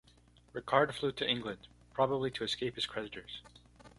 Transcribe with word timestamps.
Ricard 0.55 0.95
flew 0.95 1.11
to 1.11 1.29
England, 1.29 1.67
probably 1.93 2.31
to 2.31 2.43
escape 2.43 2.73
his 2.73 2.87
creditors. 2.87 3.43